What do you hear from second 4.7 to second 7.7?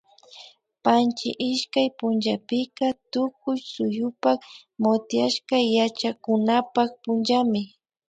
motiashka sachakunapak punllami